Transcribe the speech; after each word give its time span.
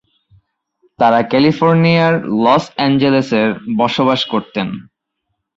তারা 0.99 1.19
ক্যালিফোর্নিয়ার 1.23 2.13
লস 2.43 2.63
অ্যাঞ্জেলেসে 2.75 3.41
বসবাস 3.77 4.21
করতেন। 4.25 4.67